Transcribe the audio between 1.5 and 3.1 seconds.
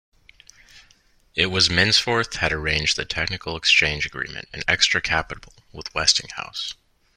was Mensforth had arranged the